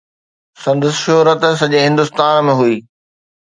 [0.63, 2.75] سندس شهرت سڄي هندستان ۾ هئي.